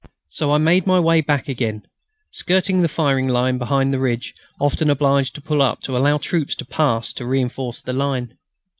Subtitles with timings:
[0.29, 1.85] So I made my way back again,
[2.31, 6.55] skirting the firing line behind the ridge, often obliged to pull up to allow troops
[6.55, 8.35] to pass to reinforce the line.